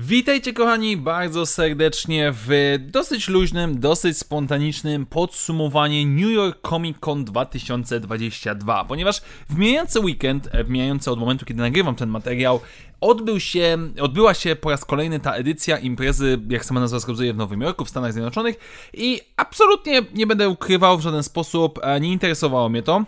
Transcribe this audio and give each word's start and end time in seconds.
Witajcie 0.00 0.52
kochani 0.52 0.96
bardzo 0.96 1.46
serdecznie 1.46 2.32
w 2.32 2.76
dosyć 2.78 3.28
luźnym, 3.28 3.80
dosyć 3.80 4.18
spontanicznym 4.18 5.06
podsumowaniu 5.06 6.06
New 6.06 6.30
York 6.30 6.68
Comic 6.68 6.98
Con 6.98 7.24
2022, 7.24 8.84
ponieważ 8.84 9.20
w 9.50 9.56
mijający 9.56 10.00
weekend, 10.00 10.48
w 10.64 10.68
mijający 10.68 11.10
od 11.10 11.18
momentu 11.18 11.46
kiedy 11.46 11.60
nagrywam 11.60 11.94
ten 11.94 12.08
materiał, 12.08 12.60
odbył 13.00 13.40
się, 13.40 13.78
odbyła 14.00 14.34
się 14.34 14.56
po 14.56 14.70
raz 14.70 14.84
kolejny 14.84 15.20
ta 15.20 15.32
edycja 15.32 15.78
imprezy, 15.78 16.40
jak 16.48 16.64
sama 16.64 16.80
nazwa 16.80 16.98
wskazuje, 16.98 17.32
w 17.32 17.36
Nowym 17.36 17.60
Jorku, 17.60 17.84
w 17.84 17.90
Stanach 17.90 18.12
Zjednoczonych 18.12 18.56
i 18.94 19.20
absolutnie 19.36 20.02
nie 20.14 20.26
będę 20.26 20.48
ukrywał 20.48 20.98
w 20.98 21.02
żaden 21.02 21.22
sposób, 21.22 21.80
nie 22.00 22.12
interesowało 22.12 22.68
mnie 22.68 22.82
to. 22.82 23.04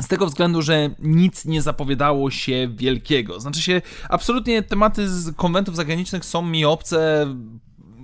Z 0.00 0.08
tego 0.08 0.26
względu, 0.26 0.62
że 0.62 0.90
nic 0.98 1.44
nie 1.44 1.62
zapowiadało 1.62 2.30
się 2.30 2.68
wielkiego. 2.76 3.40
Znaczy 3.40 3.62
się, 3.62 3.82
absolutnie 4.08 4.62
tematy 4.62 5.08
z 5.08 5.36
konwentów 5.36 5.76
zagranicznych 5.76 6.24
są 6.24 6.42
mi 6.42 6.64
obce 6.64 7.26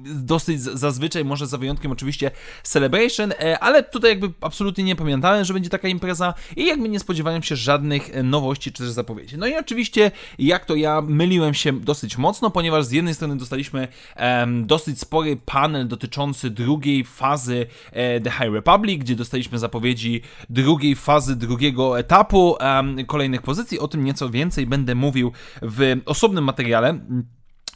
dosyć 0.04 0.62
zazwyczaj, 0.62 1.24
może 1.24 1.46
za 1.46 1.58
wyjątkiem 1.58 1.92
oczywiście 1.92 2.30
Celebration, 2.62 3.32
e, 3.32 3.58
ale 3.58 3.82
tutaj 3.82 4.10
jakby 4.10 4.32
absolutnie 4.40 4.84
nie 4.84 4.96
pamiętałem, 4.96 5.44
że 5.44 5.54
będzie 5.54 5.70
taka 5.70 5.88
impreza 5.88 6.34
i 6.56 6.66
jakby 6.66 6.88
nie 6.88 7.00
spodziewałem 7.00 7.42
się 7.42 7.56
żadnych 7.56 8.16
e, 8.16 8.22
nowości 8.22 8.72
czy 8.72 8.82
też 8.82 8.92
zapowiedzi. 8.92 9.38
No 9.38 9.46
i 9.46 9.54
oczywiście, 9.54 10.10
jak 10.38 10.64
to 10.64 10.74
ja, 10.74 11.02
myliłem 11.02 11.54
się 11.54 11.80
dosyć 11.80 12.18
mocno, 12.18 12.50
ponieważ 12.50 12.84
z 12.84 12.90
jednej 12.90 13.14
strony 13.14 13.36
dostaliśmy 13.36 13.88
um, 14.16 14.66
dosyć 14.66 15.00
spory 15.00 15.36
panel 15.44 15.88
dotyczący 15.88 16.50
drugiej 16.50 17.04
fazy 17.04 17.66
e, 17.92 18.20
The 18.20 18.30
High 18.30 18.52
Republic, 18.52 19.00
gdzie 19.00 19.16
dostaliśmy 19.16 19.58
zapowiedzi 19.58 20.22
drugiej 20.50 20.96
fazy, 20.96 21.36
drugiego 21.36 21.98
etapu 21.98 22.56
um, 22.60 23.06
kolejnych 23.06 23.42
pozycji. 23.42 23.78
O 23.78 23.88
tym 23.88 24.04
nieco 24.04 24.30
więcej 24.30 24.66
będę 24.66 24.94
mówił 24.94 25.32
w 25.62 26.00
osobnym 26.06 26.44
materiale 26.44 26.98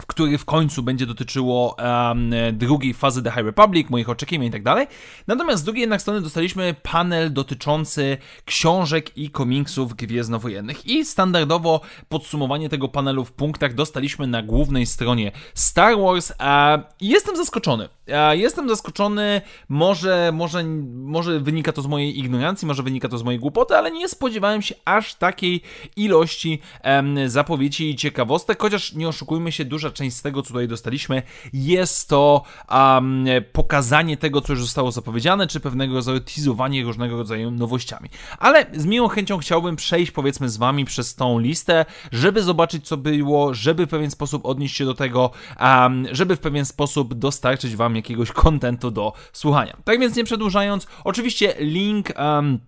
który 0.06 0.38
w 0.38 0.44
końcu 0.44 0.82
będzie 0.82 1.06
dotyczyło 1.06 1.76
um, 1.78 2.30
drugiej 2.52 2.94
fazy 2.94 3.22
The 3.22 3.30
High 3.30 3.44
Republic, 3.44 3.90
moich 3.90 4.08
oczekiwań 4.08 4.46
i 4.46 4.50
tak 4.50 4.62
dalej. 4.62 4.86
Natomiast 5.26 5.62
z 5.62 5.64
drugiej 5.64 5.80
jednak 5.80 6.02
strony 6.02 6.20
dostaliśmy 6.20 6.74
panel 6.82 7.32
dotyczący 7.32 8.18
książek 8.44 9.18
i 9.18 9.30
komiksów 9.30 9.94
gwiezdnowojennych 9.94 10.86
i 10.86 11.04
standardowo 11.04 11.80
podsumowanie 12.08 12.68
tego 12.68 12.88
panelu 12.88 13.24
w 13.24 13.32
punktach 13.32 13.74
dostaliśmy 13.74 14.26
na 14.26 14.42
głównej 14.42 14.86
stronie 14.86 15.32
Star 15.54 15.98
Wars. 15.98 16.32
A 16.38 16.78
jestem 17.00 17.36
zaskoczony. 17.36 17.88
Jestem 18.32 18.68
zaskoczony, 18.68 19.40
może, 19.68 20.30
może, 20.34 20.64
może 20.94 21.40
wynika 21.40 21.72
to 21.72 21.82
z 21.82 21.86
mojej 21.86 22.18
ignorancji, 22.18 22.68
może 22.68 22.82
wynika 22.82 23.08
to 23.08 23.18
z 23.18 23.22
mojej 23.22 23.40
głupoty, 23.40 23.76
ale 23.76 23.90
nie 23.90 24.08
spodziewałem 24.08 24.62
się 24.62 24.74
aż 24.84 25.14
takiej 25.14 25.62
ilości 25.96 26.60
um, 26.84 27.28
zapowiedzi 27.30 27.90
i 27.90 27.96
ciekawostek, 27.96 28.62
chociaż 28.62 28.92
nie 28.92 29.08
oszukujmy 29.08 29.52
się, 29.52 29.64
duża 29.64 29.90
część 29.90 30.16
z 30.16 30.22
tego, 30.22 30.42
co 30.42 30.48
tutaj 30.48 30.68
dostaliśmy, 30.68 31.22
jest 31.52 32.08
to 32.08 32.42
um, 32.70 33.24
pokazanie 33.52 34.16
tego, 34.16 34.40
co 34.40 34.52
już 34.52 34.62
zostało 34.62 34.92
zapowiedziane, 34.92 35.46
czy 35.46 35.60
pewnego 35.60 35.94
rodzaju 35.94 36.20
teasowanie 36.20 36.84
różnego 36.84 37.16
rodzaju 37.16 37.50
nowościami. 37.50 38.08
Ale 38.38 38.66
z 38.72 38.86
miłą 38.86 39.08
chęcią 39.08 39.38
chciałbym 39.38 39.76
przejść, 39.76 40.12
powiedzmy, 40.12 40.48
z 40.48 40.56
wami 40.56 40.84
przez 40.84 41.14
tą 41.14 41.38
listę, 41.38 41.84
żeby 42.12 42.42
zobaczyć, 42.42 42.88
co 42.88 42.96
było, 42.96 43.54
żeby 43.54 43.86
w 43.86 43.88
pewien 43.88 44.10
sposób 44.10 44.46
odnieść 44.46 44.76
się 44.76 44.84
do 44.84 44.94
tego, 44.94 45.30
um, 45.60 46.06
żeby 46.12 46.36
w 46.36 46.40
pewien 46.40 46.64
sposób 46.64 47.14
dostarczyć 47.14 47.76
wam 47.76 47.95
jakiegoś 47.96 48.32
kontentu 48.32 48.90
do 48.90 49.12
słuchania. 49.32 49.76
Tak 49.84 50.00
więc 50.00 50.16
nie 50.16 50.24
przedłużając, 50.24 50.86
oczywiście 51.04 51.54
link. 51.58 52.08
Um, 52.18 52.58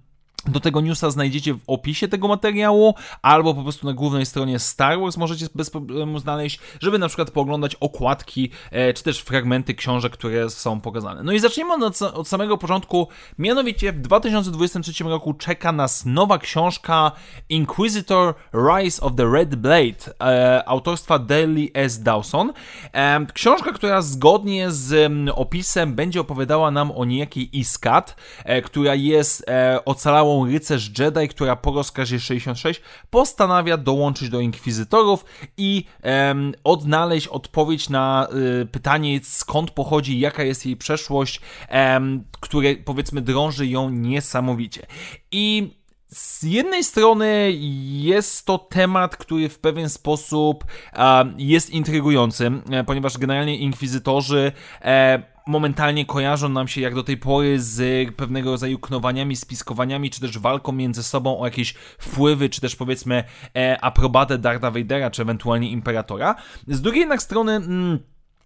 do 0.46 0.60
tego 0.60 0.80
newsa 0.80 1.10
znajdziecie 1.10 1.54
w 1.54 1.60
opisie 1.66 2.08
tego 2.08 2.28
materiału, 2.28 2.94
albo 3.22 3.54
po 3.54 3.62
prostu 3.62 3.86
na 3.86 3.92
głównej 3.92 4.26
stronie 4.26 4.58
Star 4.58 5.00
Wars 5.00 5.16
możecie 5.16 5.46
bez 5.54 5.70
problemu 5.70 6.18
znaleźć, 6.18 6.60
żeby 6.80 6.98
na 6.98 7.08
przykład 7.08 7.30
pooglądać 7.30 7.74
okładki, 7.74 8.50
e, 8.70 8.92
czy 8.92 9.04
też 9.04 9.20
fragmenty 9.20 9.74
książek, 9.74 10.12
które 10.12 10.50
są 10.50 10.80
pokazane. 10.80 11.22
No 11.22 11.32
i 11.32 11.38
zacznijmy 11.38 11.86
od, 11.86 12.02
od 12.02 12.28
samego 12.28 12.58
początku, 12.58 13.08
mianowicie 13.38 13.92
w 13.92 14.00
2023 14.00 15.04
roku 15.04 15.34
czeka 15.34 15.72
nas 15.72 16.06
nowa 16.06 16.38
książka 16.38 17.12
Inquisitor 17.48 18.34
Rise 18.54 19.02
of 19.02 19.12
the 19.16 19.24
Red 19.32 19.54
Blade 19.54 20.14
e, 20.20 20.68
autorstwa 20.68 21.18
Deli 21.18 21.70
S. 21.74 22.02
Dawson. 22.02 22.52
E, 22.92 23.26
książka, 23.34 23.72
która 23.72 24.02
zgodnie 24.02 24.70
z 24.70 25.12
opisem 25.34 25.94
będzie 25.94 26.20
opowiadała 26.20 26.70
nam 26.70 26.90
o 26.90 27.04
niejakiej 27.04 27.58
Iskat, 27.58 28.16
która 28.64 28.94
jest 28.94 29.44
e, 29.48 29.84
rycerz 30.46 30.90
Jedi, 30.98 31.28
która 31.28 31.56
po 31.56 31.72
rozkazie 31.72 32.20
66 32.20 32.82
postanawia 33.10 33.76
dołączyć 33.76 34.28
do 34.28 34.40
inkwizytorów 34.40 35.24
i 35.56 35.84
um, 36.04 36.54
odnaleźć 36.64 37.28
odpowiedź 37.28 37.88
na 37.88 38.28
y, 38.62 38.66
pytanie, 38.66 39.20
skąd 39.22 39.70
pochodzi, 39.70 40.20
jaka 40.20 40.42
jest 40.42 40.66
jej 40.66 40.76
przeszłość, 40.76 41.40
um, 41.70 42.24
które 42.40 42.76
powiedzmy 42.76 43.20
drąży 43.20 43.66
ją 43.66 43.90
niesamowicie. 43.90 44.86
I 45.32 45.70
z 46.08 46.42
jednej 46.42 46.84
strony 46.84 47.52
jest 47.92 48.46
to 48.46 48.58
temat, 48.58 49.16
który 49.16 49.48
w 49.48 49.58
pewien 49.58 49.88
sposób 49.88 50.64
e, 50.92 51.34
jest 51.38 51.70
intrygujący, 51.70 52.50
e, 52.70 52.84
ponieważ 52.84 53.18
generalnie 53.18 53.56
inkwizytorzy 53.56 54.52
e, 54.82 55.22
momentalnie 55.46 56.06
kojarzą 56.06 56.48
nam 56.48 56.68
się 56.68 56.80
jak 56.80 56.94
do 56.94 57.02
tej 57.02 57.16
pory 57.16 57.60
z 57.60 58.08
pewnego 58.14 58.50
rodzaju 58.50 58.78
knowaniami, 58.78 59.36
spiskowaniami, 59.36 60.10
czy 60.10 60.20
też 60.20 60.38
walką 60.38 60.72
między 60.72 61.02
sobą 61.02 61.38
o 61.38 61.44
jakieś 61.44 61.74
wpływy, 61.98 62.48
czy 62.48 62.60
też 62.60 62.76
powiedzmy 62.76 63.24
aprobatę 63.80 64.38
Darda 64.38 64.70
Vadera, 64.70 65.10
czy 65.10 65.22
ewentualnie 65.22 65.70
Imperatora. 65.70 66.34
Z 66.66 66.80
drugiej 66.80 67.00
jednak 67.00 67.22
strony... 67.22 67.52
Mm, 67.52 67.98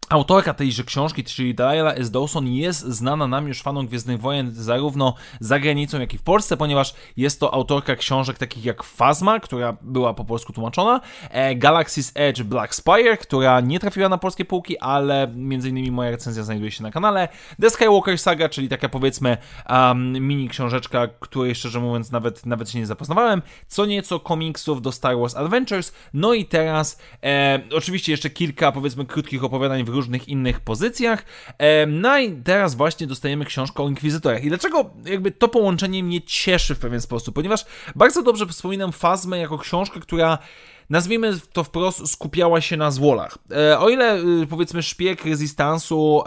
Autorka 0.08 0.54
tejże 0.54 0.84
książki, 0.84 1.24
czyli 1.24 1.54
Diana 1.54 1.94
S. 1.94 2.10
Dawson, 2.10 2.48
jest 2.48 2.80
znana 2.80 3.26
nam 3.26 3.48
już 3.48 3.62
fanom 3.62 3.86
Gwiezdnych 3.86 4.20
Wojen 4.20 4.52
zarówno 4.54 5.14
za 5.40 5.60
granicą, 5.60 6.00
jak 6.00 6.14
i 6.14 6.18
w 6.18 6.22
Polsce, 6.22 6.56
ponieważ 6.56 6.94
jest 7.16 7.40
to 7.40 7.54
autorka 7.54 7.96
książek 7.96 8.38
takich 8.38 8.64
jak 8.64 8.82
Phasma, 8.82 9.40
która 9.40 9.76
była 9.82 10.14
po 10.14 10.24
polsku 10.24 10.52
tłumaczona, 10.52 11.00
e, 11.30 11.56
Galaxy's 11.56 12.12
Edge 12.14 12.42
Black 12.42 12.74
Spire, 12.74 13.16
która 13.16 13.60
nie 13.60 13.80
trafiła 13.80 14.08
na 14.08 14.18
polskie 14.18 14.44
półki, 14.44 14.78
ale 14.78 15.34
innymi 15.34 15.90
moja 15.90 16.10
recenzja 16.10 16.42
znajduje 16.42 16.70
się 16.70 16.82
na 16.82 16.90
kanale, 16.90 17.28
The 17.60 17.70
Skywalker 17.70 18.18
Saga, 18.18 18.48
czyli 18.48 18.68
taka 18.68 18.88
powiedzmy 18.88 19.36
um, 19.68 20.12
mini 20.12 20.48
książeczka, 20.48 21.08
której 21.20 21.54
szczerze 21.54 21.80
mówiąc 21.80 22.12
nawet, 22.12 22.46
nawet 22.46 22.70
się 22.70 22.78
nie 22.78 22.86
zapoznawałem, 22.86 23.42
co 23.68 23.86
nieco 23.86 24.20
komiksów 24.20 24.82
do 24.82 24.92
Star 24.92 25.18
Wars 25.18 25.36
Adventures, 25.36 25.92
no 26.14 26.34
i 26.34 26.44
teraz 26.44 26.98
e, 27.22 27.60
oczywiście 27.74 28.12
jeszcze 28.12 28.30
kilka 28.30 28.72
powiedzmy 28.72 29.06
krótkich 29.06 29.44
opowiadań 29.44 29.84
w 29.84 29.88
różnych 29.92 30.28
innych 30.28 30.60
pozycjach. 30.60 31.24
No 31.86 32.18
i 32.18 32.32
teraz 32.32 32.74
właśnie 32.74 33.06
dostajemy 33.06 33.44
książkę 33.44 33.82
o 33.82 33.88
inkwizytorach. 33.88 34.44
I 34.44 34.48
dlaczego 34.48 34.90
jakby 35.04 35.30
to 35.30 35.48
połączenie 35.48 36.04
mnie 36.04 36.22
cieszy 36.22 36.74
w 36.74 36.78
pewien 36.78 37.00
sposób? 37.00 37.34
Ponieważ 37.34 37.64
bardzo 37.94 38.22
dobrze 38.22 38.46
wspominam 38.46 38.92
Fazmę 38.92 39.38
jako 39.38 39.58
książkę, 39.58 40.00
która 40.00 40.38
nazwijmy 40.90 41.32
to 41.52 41.64
wprost, 41.64 42.12
skupiała 42.12 42.60
się 42.60 42.76
na 42.76 42.90
złolach. 42.90 43.38
E, 43.50 43.78
o 43.78 43.88
ile 43.88 44.18
y, 44.42 44.46
powiedzmy 44.46 44.82
szpieg 44.82 45.24
rezystansu 45.24 46.22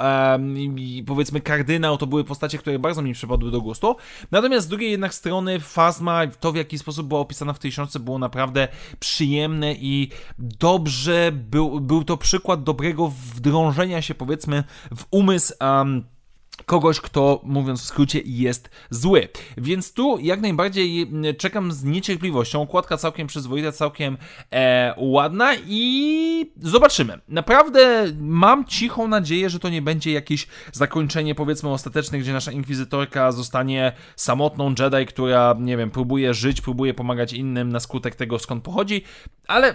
i 0.78 1.04
powiedzmy 1.08 1.42
kardynał 1.42 1.98
to 1.98 2.08
były 2.08 2.24
postacie, 2.24 2.58
które 2.58 2.80
bardzo 2.80 3.02
mi 3.02 3.14
przypadły 3.14 3.52
do 3.52 3.62
gustu, 3.62 3.96
natomiast 4.32 4.66
z 4.66 4.70
drugiej 4.70 4.92
jednak 4.92 5.14
strony 5.14 5.60
Fazma, 5.60 6.28
to 6.28 6.52
w 6.52 6.56
jaki 6.56 6.78
sposób 6.78 7.08
była 7.08 7.20
opisana 7.20 7.54
w 7.54 7.60
tej 7.60 7.72
książce 7.72 8.00
było 8.00 8.20
naprawdę 8.20 8.68
przyjemne 9.00 9.74
i 9.74 10.10
dobrze, 10.40 11.32
był, 11.32 11.82
był 11.82 12.04
to 12.04 12.18
przykład 12.18 12.64
dobrego 12.64 13.08
wdrążenia 13.08 14.02
się 14.02 14.16
powiedzmy 14.16 14.64
w 14.96 15.06
umysł 15.12 15.54
um, 15.62 16.15
kogoś, 16.66 17.00
kto 17.00 17.42
mówiąc 17.44 17.82
w 17.82 17.86
skrócie 17.86 18.22
jest 18.26 18.70
zły. 18.90 19.28
Więc 19.58 19.94
tu 19.94 20.18
jak 20.20 20.42
najbardziej 20.42 21.02
mm, 21.02 21.36
czekam 21.36 21.72
z 21.72 21.84
niecierpliwością. 21.84 22.62
Układka 22.62 22.98
całkiem 22.98 23.28
przyzwoita, 23.28 23.72
całkiem 23.72 24.18
e, 24.52 24.94
ładna 24.98 25.56
i 25.68 26.52
zobaczymy. 26.62 27.20
Naprawdę 27.28 28.06
mam 28.20 28.66
cichą 28.66 29.08
nadzieję, 29.08 29.50
że 29.50 29.60
to 29.60 29.70
nie 29.70 29.82
będzie 29.82 30.12
jakieś 30.12 30.48
zakończenie 30.72 31.36
powiedzmy 31.36 31.70
ostateczne, 31.70 32.20
gdzie 32.20 32.34
nasza 32.34 32.52
inkwizytorka 32.52 33.32
zostanie 33.32 33.92
samotną 34.16 34.74
Jedi, 34.80 35.06
która 35.06 35.56
nie 35.60 35.78
wiem, 35.78 35.92
próbuje 35.92 36.34
żyć, 36.34 36.62
próbuje 36.62 36.94
pomagać 36.94 37.34
innym 37.34 37.72
na 37.72 37.80
skutek 37.80 38.16
tego 38.16 38.40
skąd 38.40 38.64
pochodzi, 38.64 39.04
ale 39.48 39.74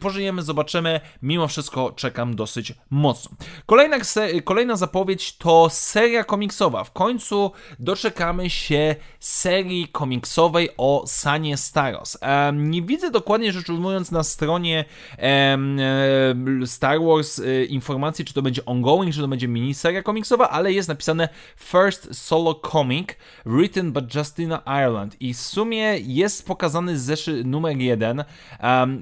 pożyjemy, 0.00 0.42
zobaczymy. 0.42 1.00
Mimo 1.22 1.48
wszystko 1.48 1.92
czekam 1.92 2.36
dosyć 2.36 2.72
mocno. 2.90 3.36
Kolejna, 3.66 3.96
kolejna 4.44 4.76
zapowiedź 4.76 5.36
to 5.36 5.68
seria 5.70 6.24
komiksowa. 6.24 6.84
W 6.84 6.92
końcu 6.92 7.52
doczekamy 7.78 8.50
się 8.50 8.96
serii 9.20 9.88
komiksowej 9.88 10.68
o 10.76 11.04
Sanie 11.06 11.56
Staros. 11.56 12.18
Um, 12.22 12.70
nie 12.70 12.82
widzę 12.82 13.10
dokładnie 13.10 13.52
rzecz 13.52 13.68
ujmując 13.70 14.10
na 14.10 14.22
stronie 14.22 14.84
um, 15.18 16.66
Star 16.66 17.00
Wars 17.00 17.38
um, 17.38 17.48
informacji, 17.68 18.24
czy 18.24 18.34
to 18.34 18.42
będzie 18.42 18.64
ongoing, 18.64 19.14
czy 19.14 19.20
to 19.20 19.28
będzie 19.28 19.48
miniseria 19.48 20.02
komiksowa, 20.02 20.50
ale 20.50 20.72
jest 20.72 20.88
napisane 20.88 21.28
First 21.56 22.08
Solo 22.12 22.54
Comic 22.54 23.08
written 23.46 23.92
by 23.92 24.06
Justina 24.14 24.62
Ireland 24.66 25.16
i 25.20 25.34
w 25.34 25.40
sumie 25.40 25.98
jest 25.98 26.46
pokazany 26.46 26.98
zeszyt 26.98 27.46
numer 27.46 27.76
jeden, 27.76 28.24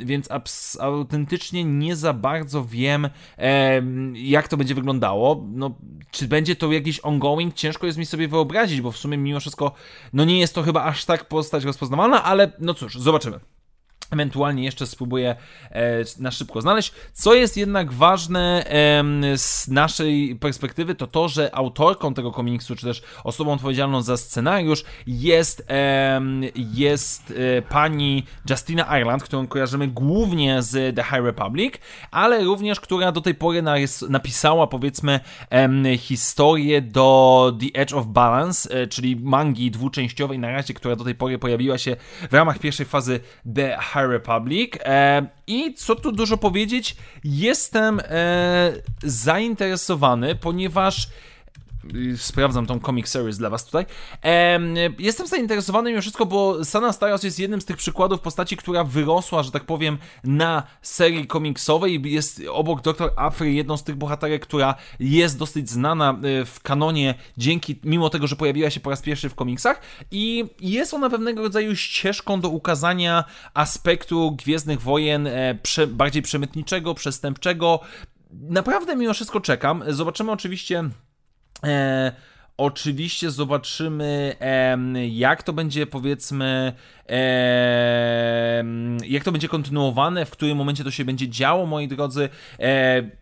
więc 0.04 0.28
autentycznie 0.80 1.64
nie 1.64 1.96
za 1.96 2.12
bardzo 2.12 2.64
wiem, 2.64 3.08
jak 4.14 4.48
to 4.48 4.56
będzie 4.56 4.74
wyglądało. 4.74 5.46
No, 5.52 5.74
czy 6.10 6.28
będzie 6.28 6.56
to 6.56 6.72
jakiś 6.72 7.00
ongoing? 7.00 7.54
Ciężko 7.54 7.86
jest 7.86 7.98
mi 7.98 8.06
sobie 8.06 8.28
wyobrazić, 8.28 8.80
bo 8.80 8.92
w 8.92 8.96
sumie 8.96 9.18
mimo 9.18 9.40
wszystko, 9.40 9.72
no 10.12 10.24
nie 10.24 10.40
jest 10.40 10.54
to 10.54 10.62
chyba 10.62 10.84
aż 10.84 11.04
tak 11.04 11.28
postać 11.28 11.64
rozpoznawalna, 11.64 12.24
ale 12.24 12.52
no 12.58 12.74
cóż, 12.74 12.98
zobaczymy. 12.98 13.40
Ewentualnie 14.12 14.64
jeszcze 14.64 14.86
spróbuję 14.86 15.36
e, 15.70 16.04
na 16.18 16.30
szybko 16.30 16.60
znaleźć. 16.60 16.92
Co 17.12 17.34
jest 17.34 17.56
jednak 17.56 17.92
ważne 17.92 18.64
e, 18.66 19.38
z 19.38 19.68
naszej 19.68 20.36
perspektywy, 20.36 20.94
to 20.94 21.06
to, 21.06 21.28
że 21.28 21.54
autorką 21.54 22.14
tego 22.14 22.32
komiksu, 22.32 22.76
czy 22.76 22.86
też 22.86 23.02
osobą 23.24 23.52
odpowiedzialną 23.52 24.02
za 24.02 24.16
scenariusz 24.16 24.84
jest, 25.06 25.64
e, 25.68 26.20
jest 26.54 27.34
pani 27.68 28.24
Justina 28.50 28.98
Ireland, 28.98 29.22
którą 29.22 29.46
kojarzymy 29.46 29.88
głównie 29.88 30.62
z 30.62 30.96
The 30.96 31.02
High 31.02 31.24
Republic, 31.24 31.74
ale 32.10 32.44
również, 32.44 32.80
która 32.80 33.12
do 33.12 33.20
tej 33.20 33.34
pory 33.34 33.62
napisała, 34.08 34.66
powiedzmy, 34.66 35.20
historię 35.98 36.82
do 36.82 37.52
The 37.60 37.80
Edge 37.80 37.92
of 37.92 38.06
Balance, 38.06 38.70
e, 38.70 38.86
czyli 38.86 39.16
mangi 39.16 39.70
dwuczęściowej 39.70 40.38
na 40.38 40.50
razie, 40.50 40.74
która 40.74 40.96
do 40.96 41.04
tej 41.04 41.14
pory 41.14 41.38
pojawiła 41.38 41.78
się 41.78 41.96
w 42.30 42.34
ramach 42.34 42.58
pierwszej 42.58 42.86
fazy 42.86 43.20
The 43.54 43.78
High 43.92 44.01
High 44.02 44.10
Republic. 44.10 44.72
E, 44.84 45.26
I 45.46 45.74
co 45.74 45.94
tu 45.94 46.12
dużo 46.12 46.36
powiedzieć, 46.36 46.96
jestem 47.24 48.00
e, 48.00 48.72
zainteresowany, 49.02 50.34
ponieważ 50.34 51.08
sprawdzam 52.16 52.66
tą 52.66 52.80
comic 52.80 53.08
series 53.08 53.38
dla 53.38 53.50
was 53.50 53.64
tutaj. 53.64 53.86
jestem 54.98 55.26
zainteresowany 55.26 55.90
mimo 55.90 56.02
wszystko, 56.02 56.26
bo 56.26 56.64
Sana 56.64 56.92
Staros 56.92 57.22
jest 57.22 57.38
jednym 57.38 57.60
z 57.60 57.64
tych 57.64 57.76
przykładów 57.76 58.20
postaci, 58.20 58.56
która 58.56 58.84
wyrosła, 58.84 59.42
że 59.42 59.50
tak 59.50 59.64
powiem, 59.64 59.98
na 60.24 60.62
serii 60.82 61.26
komiksowej. 61.26 62.02
Jest 62.04 62.42
obok 62.50 62.80
Dr. 62.80 63.10
Afry 63.16 63.52
jedną 63.52 63.76
z 63.76 63.84
tych 63.84 63.96
bohaterek, 63.96 64.42
która 64.42 64.74
jest 65.00 65.38
dosyć 65.38 65.70
znana 65.70 66.10
e, 66.10 66.44
w 66.44 66.60
kanonie 66.60 67.14
dzięki, 67.36 67.80
mimo 67.84 68.10
tego, 68.10 68.26
że 68.26 68.36
pojawiła 68.36 68.70
się 68.70 68.80
po 68.80 68.90
raz 68.90 69.02
pierwszy 69.02 69.28
w 69.28 69.34
komiksach 69.34 69.80
i 70.10 70.44
jest 70.60 70.94
ona 70.94 71.10
pewnego 71.10 71.42
rodzaju 71.42 71.76
ścieżką 71.76 72.40
do 72.40 72.48
ukazania 72.48 73.24
aspektu 73.54 74.32
Gwiezdnych 74.32 74.80
Wojen 74.80 75.26
e, 75.26 75.54
prze, 75.62 75.86
bardziej 75.86 76.22
przemytniczego, 76.22 76.94
przestępczego. 76.94 77.80
Naprawdę 78.32 78.96
mimo 78.96 79.14
wszystko 79.14 79.40
czekam. 79.40 79.84
Zobaczymy 79.88 80.32
oczywiście 80.32 80.90
oczywiście 82.56 83.30
zobaczymy, 83.30 84.36
e, 84.40 84.76
jak 85.08 85.42
to 85.42 85.52
będzie, 85.52 85.86
powiedzmy, 85.86 86.72
jak 89.08 89.24
to 89.24 89.32
będzie 89.32 89.48
kontynuowane, 89.48 90.26
w 90.26 90.30
którym 90.30 90.58
momencie 90.58 90.84
to 90.84 90.90
się 90.90 91.04
będzie 91.04 91.28
działo, 91.28 91.66
moi 91.66 91.88
drodzy, 91.88 92.28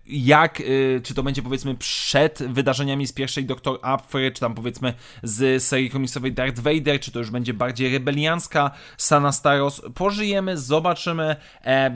jak, 0.07 0.61
e, 0.61 0.65
czy 1.01 1.15
to 1.15 1.23
będzie 1.23 1.43
powiedzmy 1.43 1.75
przed 1.75 2.43
wydarzeniami 2.49 3.07
z 3.07 3.13
pierwszej 3.13 3.45
Doktor 3.45 3.79
Apfry, 3.83 4.33
czy 4.33 4.41
tam 4.41 4.55
powiedzmy 4.55 4.95
z 5.23 5.63
serii 5.63 5.91
komiksowej 5.91 6.33
Darth 6.33 6.59
Vader, 6.59 7.01
czy 7.01 7.13
to 7.13 7.19
już 7.19 7.31
będzie 7.31 7.55
bardziej 7.55 7.93
rebeliancka 7.93 8.71
Sana 8.97 9.33
Staros. 9.33 9.83
Pożyjemy, 9.95 10.59
zobaczymy. 10.59 11.37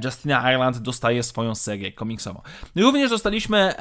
Justina 0.05 0.53
Ireland 0.53 0.79
dostaje 0.79 1.23
swoją 1.23 1.55
serię 1.55 1.93
komiksową. 1.93 2.41
Również 2.77 3.11
dostaliśmy 3.11 3.75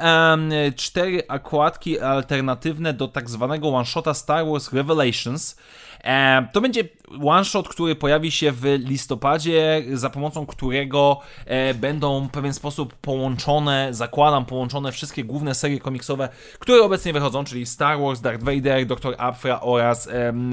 cztery 0.76 1.22
akładki 1.28 2.00
alternatywne 2.00 2.92
do 2.92 3.08
tak 3.08 3.30
zwanego 3.30 3.68
one-shota 3.68 4.14
Star 4.14 4.46
Wars 4.46 4.72
Revelations. 4.72 5.56
E, 6.04 6.48
to 6.52 6.60
będzie 6.60 6.84
one 7.24 7.44
shot, 7.44 7.68
który 7.68 7.94
pojawi 7.94 8.30
się 8.30 8.52
w 8.52 8.64
listopadzie, 8.64 9.82
za 9.92 10.10
pomocą 10.10 10.46
którego 10.46 11.20
e, 11.46 11.74
będą 11.74 12.28
w 12.28 12.30
pewien 12.30 12.54
sposób 12.54 12.94
połączone, 12.94 13.88
zakładam, 13.90 14.44
połączone 14.46 14.92
wszystkie 14.92 15.24
główne 15.24 15.54
serie 15.54 15.80
komiksowe, 15.80 16.28
które 16.58 16.82
obecnie 16.82 17.12
wychodzą, 17.12 17.44
czyli 17.44 17.66
Star 17.66 18.00
Wars, 18.00 18.20
Darth 18.20 18.44
Vader, 18.44 18.86
Dr. 18.86 19.14
Aphra 19.18 19.60
oraz 19.60 20.08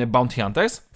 Bounty 0.08 0.42
Hunters 0.42 0.91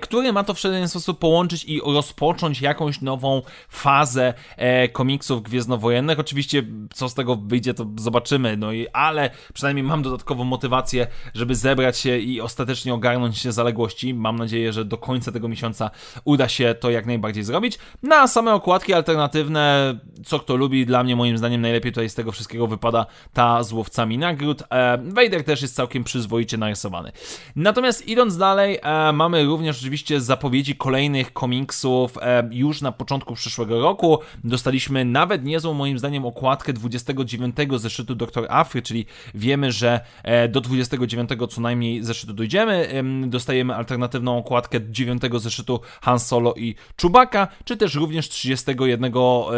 który 0.00 0.32
ma 0.32 0.44
to 0.44 0.54
w 0.54 0.62
pewien 0.62 0.88
sposób 0.88 1.18
połączyć 1.18 1.64
i 1.64 1.80
rozpocząć 1.86 2.60
jakąś 2.60 3.00
nową 3.00 3.42
fazę 3.68 4.34
e, 4.56 4.88
komiksów 4.88 5.42
gwiezdnowojennych. 5.42 6.18
Oczywiście, 6.18 6.62
co 6.94 7.08
z 7.08 7.14
tego 7.14 7.36
wyjdzie, 7.36 7.74
to 7.74 7.86
zobaczymy, 7.98 8.56
no 8.56 8.72
i 8.72 8.86
ale 8.92 9.30
przynajmniej 9.54 9.84
mam 9.84 10.02
dodatkową 10.02 10.44
motywację, 10.44 11.06
żeby 11.34 11.54
zebrać 11.54 11.98
się 11.98 12.18
i 12.18 12.40
ostatecznie 12.40 12.94
ogarnąć 12.94 13.38
się 13.38 13.52
zaległości. 13.52 14.14
Mam 14.14 14.36
nadzieję, 14.36 14.72
że 14.72 14.84
do 14.84 14.98
końca 14.98 15.32
tego 15.32 15.48
miesiąca 15.48 15.90
uda 16.24 16.48
się 16.48 16.74
to 16.80 16.90
jak 16.90 17.06
najbardziej 17.06 17.44
zrobić. 17.44 17.78
Na 18.02 18.26
same 18.26 18.54
okładki 18.54 18.94
alternatywne, 18.94 19.94
co 20.24 20.38
kto 20.38 20.56
lubi, 20.56 20.86
dla 20.86 21.04
mnie 21.04 21.16
moim 21.16 21.38
zdaniem 21.38 21.60
najlepiej 21.60 21.92
tutaj 21.92 22.08
z 22.08 22.14
tego 22.14 22.32
wszystkiego 22.32 22.66
wypada 22.66 23.06
ta 23.32 23.62
z 23.62 23.72
łowcami 23.72 24.18
nagród. 24.18 24.62
E, 24.70 24.98
Vader 24.98 25.44
też 25.44 25.62
jest 25.62 25.74
całkiem 25.74 26.04
przyzwoicie 26.04 26.56
narysowany. 26.56 27.12
Natomiast 27.56 28.08
idąc 28.08 28.36
dalej, 28.36 28.78
e, 28.82 29.12
mamy 29.32 29.44
również 29.44 29.78
oczywiście 29.78 30.20
zapowiedzi 30.20 30.76
kolejnych 30.76 31.32
komiksów 31.32 32.18
e, 32.22 32.48
już 32.50 32.80
na 32.80 32.92
początku 32.92 33.34
przyszłego 33.34 33.80
roku. 33.80 34.18
Dostaliśmy 34.44 35.04
nawet 35.04 35.44
niezłą 35.44 35.74
moim 35.74 35.98
zdaniem 35.98 36.26
okładkę 36.26 36.72
29 36.72 37.56
zeszytu 37.76 38.14
Dr. 38.14 38.46
Afry, 38.48 38.82
czyli 38.82 39.06
wiemy, 39.34 39.72
że 39.72 40.00
e, 40.22 40.48
do 40.48 40.60
29 40.60 41.30
co 41.50 41.60
najmniej 41.60 42.04
zeszytu 42.04 42.32
dojdziemy. 42.32 43.02
Dostajemy 43.26 43.74
alternatywną 43.74 44.38
okładkę 44.38 44.80
9 44.90 45.22
zeszytu 45.36 45.80
Han 46.02 46.18
Solo 46.18 46.54
i 46.54 46.74
Chewbacca, 47.02 47.48
czy 47.64 47.76
też 47.76 47.94
również 47.94 48.28
31, 48.28 49.12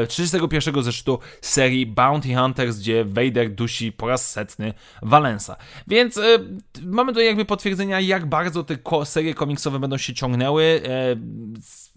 31 0.09 0.79
e, 0.79 0.82
zeszytu 0.82 1.19
serii 1.41 1.87
Bounty 1.87 2.35
Hunters, 2.35 2.79
gdzie 2.79 3.05
Vader 3.05 3.50
dusi 3.55 3.93
po 3.93 4.09
raz 4.09 4.31
setny 4.31 4.75
Valensa. 5.03 5.56
Więc 5.87 6.21
mamy 6.82 7.12
tu 7.12 7.21
jakby 7.21 7.44
potwierdzenia, 7.44 8.00
jak 8.00 8.26
bardzo 8.26 8.65
te 8.65 8.76
serie 9.05 9.35
komiksowe 9.35 9.63
będą 9.70 9.96
się 9.96 10.14
ciągnęły. 10.14 10.82
E, 10.84 11.16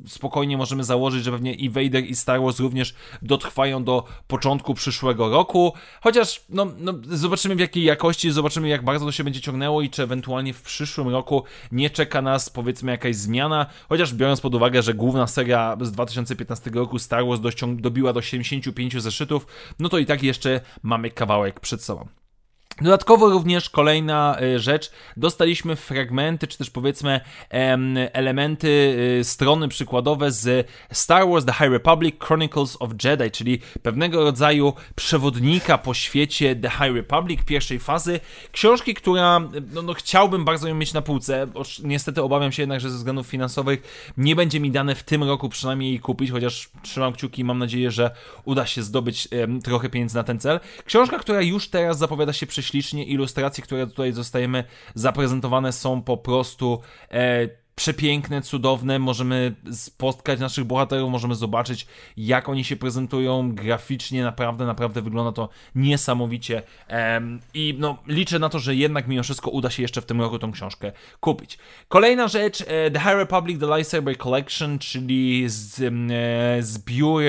spokojnie 0.07 0.57
możemy 0.57 0.83
założyć, 0.83 1.23
że 1.23 1.31
pewnie 1.31 1.53
i 1.53 1.69
Vader 1.69 2.05
i 2.05 2.15
Star 2.15 2.41
Wars 2.41 2.59
również 2.59 2.95
dotrwają 3.21 3.83
do 3.83 4.03
początku 4.27 4.73
przyszłego 4.73 5.29
roku. 5.29 5.73
Chociaż 6.01 6.41
no, 6.49 6.67
no, 6.77 6.93
zobaczymy 7.03 7.55
w 7.55 7.59
jakiej 7.59 7.83
jakości, 7.83 8.31
zobaczymy 8.31 8.67
jak 8.67 8.83
bardzo 8.83 9.05
to 9.05 9.11
się 9.11 9.23
będzie 9.23 9.41
ciągnęło 9.41 9.81
i 9.81 9.89
czy 9.89 10.03
ewentualnie 10.03 10.53
w 10.53 10.61
przyszłym 10.61 11.07
roku 11.07 11.43
nie 11.71 11.89
czeka 11.89 12.21
nas 12.21 12.49
powiedzmy 12.49 12.91
jakaś 12.91 13.15
zmiana. 13.15 13.65
Chociaż 13.89 14.13
biorąc 14.13 14.41
pod 14.41 14.55
uwagę, 14.55 14.81
że 14.81 14.93
główna 14.93 15.27
seria 15.27 15.77
z 15.81 15.91
2015 15.91 16.69
roku 16.69 16.99
Star 16.99 17.25
Wars 17.25 17.41
dobiła 17.75 18.13
do 18.13 18.21
75 18.21 19.01
zeszytów, 19.01 19.47
no 19.79 19.89
to 19.89 19.97
i 19.97 20.05
tak 20.05 20.23
jeszcze 20.23 20.61
mamy 20.83 21.11
kawałek 21.11 21.59
przed 21.59 21.83
sobą. 21.83 22.07
Dodatkowo 22.81 23.29
również 23.29 23.69
kolejna 23.69 24.37
y, 24.41 24.59
rzecz, 24.59 24.91
dostaliśmy 25.17 25.75
fragmenty, 25.75 26.47
czy 26.47 26.57
też 26.57 26.69
powiedzmy 26.69 27.21
elementy, 28.13 28.67
y, 29.19 29.23
strony 29.23 29.67
przykładowe 29.67 30.31
z 30.31 30.67
Star 30.91 31.29
Wars 31.29 31.45
The 31.45 31.53
High 31.53 31.71
Republic 31.71 32.15
Chronicles 32.23 32.77
of 32.79 32.91
Jedi, 33.03 33.31
czyli 33.31 33.59
pewnego 33.81 34.23
rodzaju 34.23 34.73
przewodnika 34.95 35.77
po 35.77 35.93
świecie 35.93 36.55
The 36.55 36.69
High 36.69 36.95
Republic 36.95 37.41
pierwszej 37.45 37.79
fazy. 37.79 38.19
Książki, 38.51 38.93
która 38.93 39.39
no, 39.73 39.81
no 39.81 39.93
chciałbym 39.93 40.45
bardzo 40.45 40.67
ją 40.67 40.75
mieć 40.75 40.93
na 40.93 41.01
półce, 41.01 41.47
niestety 41.83 42.23
obawiam 42.23 42.51
się 42.51 42.61
jednak, 42.61 42.79
że 42.79 42.89
ze 42.89 42.97
względów 42.97 43.27
finansowych 43.27 44.11
nie 44.17 44.35
będzie 44.35 44.59
mi 44.59 44.71
dane 44.71 44.95
w 44.95 45.03
tym 45.03 45.23
roku 45.23 45.49
przynajmniej 45.49 45.89
jej 45.89 45.99
kupić, 45.99 46.31
chociaż 46.31 46.69
trzymam 46.81 47.13
kciuki 47.13 47.41
i 47.41 47.45
mam 47.45 47.57
nadzieję, 47.57 47.91
że 47.91 48.11
uda 48.45 48.65
się 48.65 48.83
zdobyć 48.83 49.27
trochę 49.63 49.89
pieniędzy 49.89 50.15
na 50.15 50.23
ten 50.23 50.39
cel. 50.39 50.59
Książka, 50.85 51.19
która 51.19 51.41
już 51.41 51.67
teraz 51.67 51.97
zapowiada 51.97 52.33
się 52.33 52.47
przy 52.47 52.66
ślicznie. 52.67 53.05
Ilustracje, 53.05 53.63
które 53.63 53.87
tutaj 53.87 54.13
zostajemy 54.13 54.63
zaprezentowane 54.95 55.71
są 55.71 56.01
po 56.01 56.17
prostu 56.17 56.81
e, 57.11 57.66
przepiękne, 57.77 58.41
cudowne, 58.41 58.99
możemy 58.99 59.55
spotkać 59.71 60.39
naszych 60.39 60.63
bohaterów, 60.63 61.11
możemy 61.11 61.35
zobaczyć 61.35 61.87
jak 62.17 62.49
oni 62.49 62.63
się 62.63 62.75
prezentują 62.75 63.55
graficznie, 63.55 64.23
naprawdę, 64.23 64.65
naprawdę 64.65 65.01
wygląda 65.01 65.31
to 65.31 65.49
niesamowicie 65.75 66.63
i 67.53 67.75
no 67.79 67.97
liczę 68.07 68.39
na 68.39 68.49
to, 68.49 68.59
że 68.59 68.75
jednak 68.75 69.07
mimo 69.07 69.23
wszystko 69.23 69.51
uda 69.51 69.69
się 69.69 69.81
jeszcze 69.81 70.01
w 70.01 70.05
tym 70.05 70.21
roku 70.21 70.39
tą 70.39 70.51
książkę 70.51 70.91
kupić. 71.19 71.57
Kolejna 71.87 72.27
rzecz, 72.27 72.61
e, 72.61 72.91
The 72.91 72.99
High 72.99 73.15
Republic 73.15 73.59
The 73.59 73.65
Lightsaber 73.65 74.17
Collection, 74.17 74.79
czyli 74.79 75.43
z, 75.47 75.81
e, 75.81 76.63
zbiór 76.63 77.23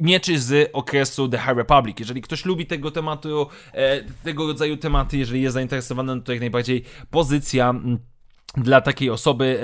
mieczy 0.00 0.38
z 0.38 0.70
okresu 0.72 1.28
The 1.28 1.38
High 1.38 1.56
Republic. 1.56 2.00
Jeżeli 2.00 2.22
ktoś 2.22 2.44
lubi 2.44 2.66
tego 2.66 2.90
tematu, 2.90 3.46
e, 3.72 4.02
tego 4.02 4.46
rodzaju 4.46 4.76
tematy, 4.76 5.18
jeżeli 5.18 5.42
jest 5.42 5.54
zainteresowany, 5.54 6.16
no 6.16 6.22
to 6.22 6.32
jak 6.32 6.40
najbardziej 6.40 6.84
pozycja 7.10 7.74
dla 8.56 8.80
takiej 8.80 9.10
osoby. 9.10 9.60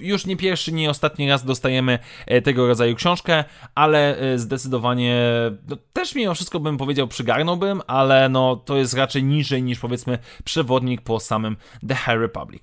E, 0.00 0.04
już 0.04 0.26
nie 0.26 0.36
pierwszy, 0.36 0.72
nie 0.72 0.90
ostatni 0.90 1.28
raz 1.28 1.44
dostajemy 1.44 1.98
e, 2.26 2.42
tego 2.42 2.66
rodzaju 2.66 2.94
książkę, 2.94 3.44
ale 3.74 4.18
e, 4.18 4.38
zdecydowanie 4.38 5.22
no, 5.68 5.76
też 5.92 6.14
mimo 6.14 6.34
wszystko 6.34 6.60
bym 6.60 6.78
powiedział 6.78 7.08
przygarnąłbym, 7.08 7.82
ale 7.86 8.28
no 8.28 8.56
to 8.56 8.76
jest 8.76 8.94
raczej 8.94 9.24
niżej 9.24 9.62
niż 9.62 9.78
powiedzmy 9.78 10.18
przewodnik 10.44 11.00
po 11.00 11.20
samym 11.20 11.56
The 11.88 11.94
High 11.94 12.20
Republic. 12.20 12.62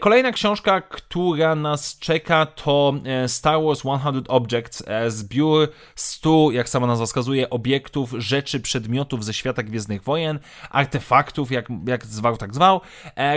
Kolejna 0.00 0.32
książka, 0.32 0.80
która 0.80 1.54
nas 1.54 1.98
czeka 1.98 2.46
to 2.46 2.94
Star 3.26 3.62
Wars 3.62 3.78
100 3.78 4.00
Objects, 4.28 4.82
zbiór 5.08 5.68
100, 5.94 6.50
jak 6.50 6.68
sama 6.68 6.86
nazwa 6.86 7.06
wskazuje, 7.06 7.50
obiektów, 7.50 8.14
rzeczy, 8.18 8.60
przedmiotów 8.60 9.24
ze 9.24 9.34
świata 9.34 9.62
Gwiezdnych 9.62 10.02
Wojen, 10.02 10.38
artefaktów, 10.70 11.52
jak, 11.52 11.68
jak 11.86 12.06
zwał, 12.06 12.36
tak 12.36 12.54
zwał, 12.54 12.80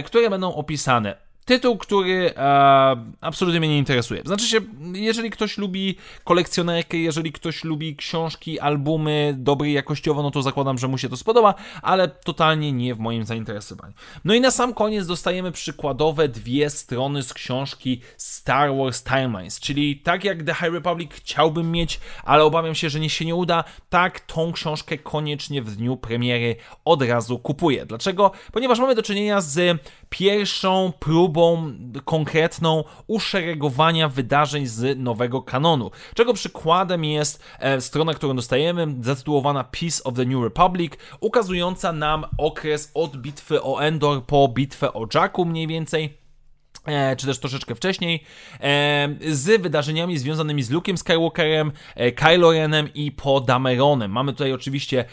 które 0.05 0.29
będą 0.29 0.53
opisane 0.53 1.28
tytuł, 1.49 1.77
który 1.77 2.33
e, 2.37 3.05
absolutnie 3.21 3.59
mnie 3.59 3.69
nie 3.69 3.77
interesuje. 3.77 4.21
Znaczy 4.25 4.45
się, 4.47 4.57
jeżeli 4.93 5.29
ktoś 5.29 5.57
lubi 5.57 5.95
kolekcjonerkę, 6.23 6.97
jeżeli 6.97 7.31
ktoś 7.31 7.63
lubi 7.63 7.95
książki, 7.95 8.59
albumy 8.59 9.35
dobrej 9.37 9.73
jakościowo, 9.73 10.23
no 10.23 10.31
to 10.31 10.41
zakładam, 10.41 10.77
że 10.77 10.87
mu 10.87 10.97
się 10.97 11.09
to 11.09 11.17
spodoba, 11.17 11.53
ale 11.81 12.07
totalnie 12.07 12.71
nie 12.71 12.95
w 12.95 12.99
moim 12.99 13.25
zainteresowaniu. 13.25 13.93
No 14.25 14.33
i 14.33 14.41
na 14.41 14.51
sam 14.51 14.73
koniec 14.73 15.07
dostajemy 15.07 15.51
przykładowe 15.51 16.27
dwie 16.27 16.69
strony 16.69 17.23
z 17.23 17.33
książki 17.33 18.01
Star 18.17 18.75
Wars 18.75 19.03
Timelines, 19.03 19.59
czyli 19.59 19.97
tak 19.97 20.23
jak 20.23 20.43
The 20.43 20.53
High 20.53 20.73
Republic 20.73 21.11
chciałbym 21.13 21.71
mieć, 21.71 21.99
ale 22.23 22.43
obawiam 22.43 22.75
się, 22.75 22.89
że 22.89 22.99
nie 22.99 23.09
się 23.09 23.25
nie 23.25 23.35
uda, 23.35 23.63
tak 23.89 24.19
tą 24.19 24.51
książkę 24.51 24.97
koniecznie 24.97 25.61
w 25.61 25.75
dniu 25.75 25.97
premiery 25.97 26.55
od 26.85 27.01
razu 27.01 27.39
kupuję. 27.39 27.85
Dlaczego? 27.85 28.31
Ponieważ 28.51 28.79
mamy 28.79 28.95
do 28.95 29.03
czynienia 29.03 29.41
z 29.41 29.81
pierwszą 30.09 30.93
próbą 30.99 31.73
konkretną 32.05 32.83
uszeregowania 33.07 34.09
wydarzeń 34.09 34.65
z 34.65 34.99
nowego 34.99 35.41
kanonu. 35.41 35.91
Czego 36.13 36.33
przykładem 36.33 37.05
jest 37.05 37.43
e, 37.59 37.81
strona, 37.81 38.13
którą 38.13 38.35
dostajemy, 38.35 38.87
zatytułowana 39.01 39.63
Peace 39.63 40.03
of 40.03 40.13
the 40.13 40.25
New 40.25 40.43
Republic, 40.43 40.93
ukazująca 41.19 41.93
nam 41.93 42.25
okres 42.37 42.91
od 42.93 43.17
bitwy 43.17 43.63
o 43.63 43.79
Endor 43.83 44.25
po 44.25 44.47
bitwę 44.47 44.93
o 44.93 45.07
Jakku 45.13 45.45
mniej 45.45 45.67
więcej 45.67 46.18
czy 47.17 47.25
też 47.25 47.39
troszeczkę 47.39 47.75
wcześniej, 47.75 48.23
e, 48.61 49.09
z 49.31 49.61
wydarzeniami 49.61 50.17
związanymi 50.17 50.63
z 50.63 50.71
Luke'em 50.71 50.97
Skywalkerem, 50.97 51.71
e, 51.95 52.11
Kylo 52.11 52.51
Renem 52.51 52.89
i 52.93 53.11
Podameronem. 53.11 54.11
Mamy 54.11 54.31
tutaj 54.33 54.53
oczywiście 54.53 55.05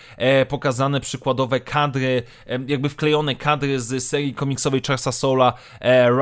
pokazane 0.49 1.01
przykładowe 1.01 1.61
kadry, 1.61 2.23
jakby 2.69 2.89
wklejone 2.89 3.35
kadry 3.35 3.81
z 3.81 4.05
serii 4.05 4.35
komiksowej 4.35 4.81
Charlesa 4.87 5.13
Sola 5.13 5.53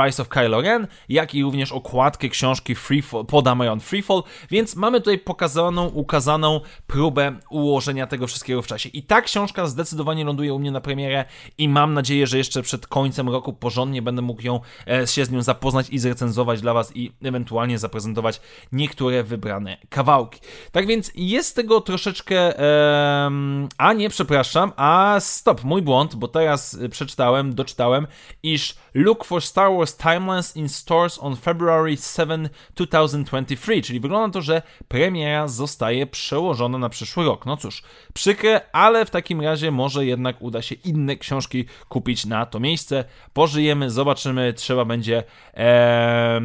Rise 0.03 0.23
of 0.23 0.29
Kylo 0.29 0.61
Ren, 0.61 0.87
jak 1.09 1.35
i 1.35 1.43
również 1.43 1.73
okładkę 1.73 2.29
książki 2.29 2.75
Freefall, 2.75 3.27
Podameron 3.27 3.81
Freefall, 3.81 4.23
więc 4.51 4.77
mamy 4.77 5.01
tutaj 5.01 5.19
pokazaną, 5.19 5.87
ukazaną 5.87 6.61
próbę 6.87 7.37
ułożenia 7.51 8.07
tego 8.07 8.27
wszystkiego 8.27 8.63
w 8.63 8.67
czasie. 8.67 8.89
I 8.89 9.03
ta 9.03 9.23
książka 9.23 9.67
zdecydowanie 9.67 10.25
ląduje 10.25 10.55
u 10.55 10.59
mnie 10.59 10.71
na 10.71 10.81
premierę 10.81 11.25
i 11.59 11.69
mam 11.69 11.95
nadzieję, 11.95 12.27
że 12.27 12.39
jeszcze 12.39 12.63
przed 12.63 12.87
końcem 12.87 13.29
roku 13.29 13.53
porządnie 13.53 14.03
będę 14.03 14.23
mógł 14.23 14.43
ją 14.43 14.61
się 15.07 15.25
z 15.25 15.31
nią 15.31 15.43
zapoznać 15.45 15.91
i 15.91 15.99
zrecenzować 15.99 16.61
dla 16.61 16.75
Was 16.75 16.97
i 16.97 17.13
ewentualnie 17.23 17.79
zaprezentować 17.79 18.41
niektóre 18.73 19.23
wybrane 19.23 19.77
kawałki. 19.89 20.41
Tak 20.73 20.87
więc 20.87 21.13
jest 21.15 21.57
tego 21.57 21.81
troszeczkę. 21.81 22.55
A 23.79 23.93
nie, 23.93 24.11
przepraszam, 24.11 24.73
a 24.77 25.17
stop, 25.21 25.65
mój 25.65 25.83
błąd, 25.83 26.15
bo 26.15 26.29
teraz 26.29 26.79
przeczytałem, 26.91 27.55
doczytałem, 27.55 28.07
iż 28.43 28.75
Look 28.95 29.25
for 29.25 29.43
Star 29.43 29.73
Wars 29.77 29.97
Timelines 29.97 30.57
in 30.57 30.69
stores 30.69 31.19
on 31.23 31.37
February 31.37 31.97
7, 31.97 32.49
2023, 32.75 33.83
czyli 33.83 34.01
wygląda 34.01 34.33
to, 34.33 34.43
że 34.43 34.63
premiera 34.89 35.49
zostaje 35.49 36.07
przełożona 36.07 36.79
na 36.79 36.89
przyszły 36.89 37.25
rok. 37.25 37.47
No 37.47 37.57
cóż, 37.57 37.83
przykre, 38.15 38.61
ale 38.73 39.05
w 39.05 39.11
takim 39.11 39.41
razie 39.41 39.71
może 39.71 40.07
jednak 40.07 40.43
uda 40.43 40.63
się 40.63 40.75
inne 40.75 41.17
książki 41.17 41.65
kupić 41.89 42.27
na 42.27 42.47
to 42.47 42.61
miejsce. 42.61 43.05
Pożyjemy, 43.33 43.91
zobaczymy, 43.91 44.53
trzeba 44.53 44.85
będzie 44.85 45.24
e, 45.55 46.41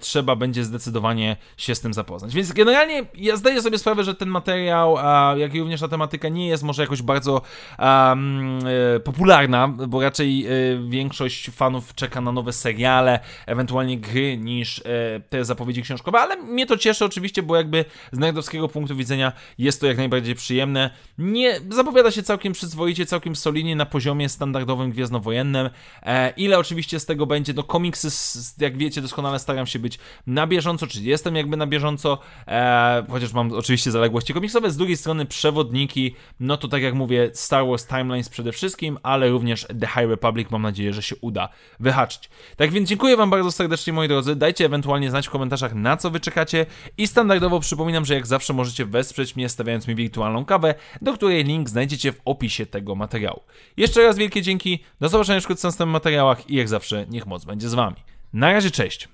trzeba 0.00 0.36
będzie 0.36 0.64
zdecydowanie 0.64 1.36
się 1.56 1.74
z 1.74 1.80
tym 1.80 1.94
zapoznać. 1.94 2.34
Więc 2.34 2.52
generalnie 2.52 3.02
ja 3.14 3.36
zdaję 3.36 3.62
sobie 3.62 3.78
sprawę, 3.78 4.04
że 4.04 4.14
ten 4.14 4.28
materiał, 4.28 4.96
a, 4.98 5.34
jak 5.36 5.54
i 5.54 5.60
również 5.60 5.80
ta 5.80 5.88
tematyka 5.88 6.28
nie 6.28 6.48
jest 6.48 6.62
może 6.62 6.82
jakoś 6.82 7.02
bardzo 7.02 7.42
um, 7.78 8.58
popularna, 9.04 9.68
bo 9.68 10.00
raczej 10.00 10.46
e, 10.46 10.50
większość 10.88 11.50
fanów 11.50 11.94
czeka 11.94 12.20
na 12.20 12.32
nowe 12.32 12.52
seriale, 12.52 13.20
ewentualnie 13.46 13.98
gry 13.98 14.36
niż 14.36 14.78
e, 14.78 14.82
te 15.28 15.44
zapowiedzi 15.44 15.82
książkowe, 15.82 16.18
ale 16.18 16.36
mnie 16.36 16.66
to 16.66 16.76
cieszy 16.76 17.04
oczywiście, 17.04 17.42
bo 17.42 17.56
jakby 17.56 17.84
z 18.12 18.18
nerdowskiego 18.18 18.68
punktu 18.68 18.96
widzenia 18.96 19.32
jest 19.58 19.80
to 19.80 19.86
jak 19.86 19.96
najbardziej 19.96 20.34
przyjemne. 20.34 20.90
Nie, 21.18 21.60
zapowiada 21.70 22.10
się 22.10 22.22
całkiem 22.22 22.52
przyzwoicie, 22.52 23.06
całkiem 23.06 23.36
solidnie 23.36 23.76
na 23.76 23.86
poziomie 23.86 24.28
standardowym 24.28 24.90
gwiezdnowojennym. 24.90 25.70
E, 26.02 26.32
ile 26.36 26.58
oczywiście 26.58 27.00
z 27.00 27.06
tego 27.06 27.26
będzie, 27.26 27.54
to 27.54 27.64
komiksy 27.64 28.09
jak 28.58 28.76
wiecie 28.76 29.02
doskonale 29.02 29.38
staram 29.38 29.66
się 29.66 29.78
być 29.78 29.98
na 30.26 30.46
bieżąco, 30.46 30.86
czyli 30.86 31.06
jestem 31.06 31.36
jakby 31.36 31.56
na 31.56 31.66
bieżąco, 31.66 32.18
e, 32.48 33.04
chociaż 33.10 33.32
mam 33.32 33.52
oczywiście 33.52 33.90
zaległości 33.90 34.34
komiksowe, 34.34 34.70
z 34.70 34.76
drugiej 34.76 34.96
strony 34.96 35.26
przewodniki, 35.26 36.14
no 36.40 36.56
to 36.56 36.68
tak 36.68 36.82
jak 36.82 36.94
mówię, 36.94 37.30
Star 37.34 37.66
Wars 37.66 37.86
Timelines 37.86 38.28
przede 38.28 38.52
wszystkim, 38.52 38.98
ale 39.02 39.28
również 39.28 39.66
The 39.80 39.86
High 39.86 40.10
Republic 40.10 40.50
mam 40.50 40.62
nadzieję, 40.62 40.92
że 40.92 41.02
się 41.02 41.16
uda 41.20 41.48
wyhaczyć. 41.80 42.30
Tak 42.56 42.70
więc 42.70 42.88
dziękuję 42.88 43.16
wam 43.16 43.30
bardzo 43.30 43.52
serdecznie 43.52 43.92
moi 43.92 44.08
drodzy, 44.08 44.36
dajcie 44.36 44.64
ewentualnie 44.64 45.10
znać 45.10 45.26
w 45.26 45.30
komentarzach 45.30 45.74
na 45.74 45.96
co 45.96 46.10
wy 46.10 46.20
czekacie 46.20 46.66
i 46.98 47.06
standardowo 47.06 47.60
przypominam, 47.60 48.04
że 48.04 48.14
jak 48.14 48.26
zawsze 48.26 48.52
możecie 48.52 48.84
wesprzeć 48.84 49.36
mnie 49.36 49.48
stawiając 49.48 49.88
mi 49.88 49.94
wirtualną 49.94 50.44
kawę, 50.44 50.74
do 51.02 51.12
której 51.12 51.44
link 51.44 51.68
znajdziecie 51.68 52.12
w 52.12 52.20
opisie 52.24 52.66
tego 52.66 52.94
materiału. 52.94 53.42
Jeszcze 53.76 54.02
raz 54.02 54.18
wielkie 54.18 54.42
dzięki, 54.42 54.78
do 55.00 55.08
zobaczenia 55.08 55.40
wkrótce 55.40 55.60
w 55.60 55.64
następnych 55.64 55.92
materiałach 55.92 56.50
i 56.50 56.54
jak 56.54 56.68
zawsze 56.68 57.06
niech 57.08 57.26
moc 57.26 57.44
będzie 57.44 57.68
z 57.68 57.74
wami. 57.74 57.96
Na 58.32 58.52
razie, 58.52 58.70
cześć. 58.70 59.08